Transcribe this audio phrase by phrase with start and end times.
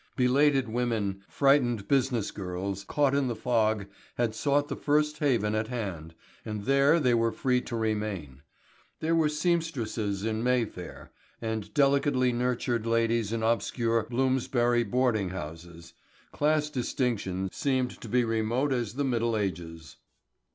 [0.15, 3.85] Belated women, frightened business girls, caught in the fog
[4.15, 8.41] had sought the first haven at hand, and there they were free to remain.
[8.99, 15.93] There were sempstresses in Mayfair, and delicately nurtured ladies in obscure Bloomsbury boarding houses.
[16.31, 19.97] Class distinction seemed to be remote as the middle ages.